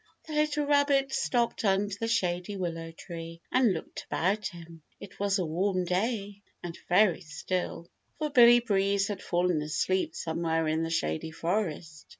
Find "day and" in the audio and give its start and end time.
5.85-6.75